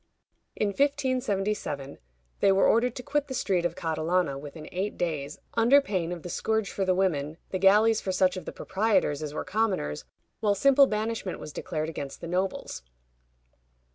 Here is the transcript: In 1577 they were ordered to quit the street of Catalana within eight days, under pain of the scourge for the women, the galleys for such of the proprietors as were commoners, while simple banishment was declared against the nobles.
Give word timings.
In 0.55 0.69
1577 0.69 1.99
they 2.39 2.51
were 2.51 2.65
ordered 2.67 2.95
to 2.95 3.03
quit 3.03 3.27
the 3.27 3.35
street 3.35 3.65
of 3.65 3.75
Catalana 3.75 4.35
within 4.35 4.67
eight 4.71 4.97
days, 4.97 5.37
under 5.53 5.79
pain 5.79 6.11
of 6.11 6.23
the 6.23 6.29
scourge 6.31 6.71
for 6.71 6.83
the 6.83 6.95
women, 6.95 7.37
the 7.51 7.59
galleys 7.59 8.01
for 8.01 8.11
such 8.11 8.35
of 8.35 8.45
the 8.45 8.51
proprietors 8.51 9.21
as 9.21 9.31
were 9.35 9.45
commoners, 9.45 10.03
while 10.39 10.55
simple 10.55 10.87
banishment 10.87 11.39
was 11.39 11.53
declared 11.53 11.87
against 11.87 12.19
the 12.19 12.27
nobles. 12.27 12.81